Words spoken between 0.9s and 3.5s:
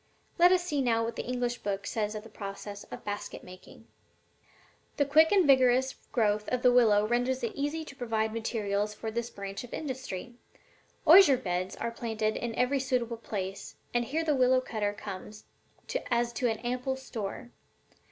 what this English book says of the process of basket